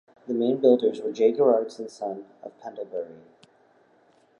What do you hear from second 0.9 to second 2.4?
were J. Gerrard's and Son